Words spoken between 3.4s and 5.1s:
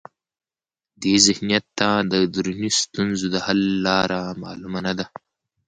حل لاره معلومه نه ده.